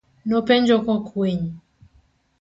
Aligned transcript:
Nopenjo 0.27 0.75
kokwiny. 0.85 1.45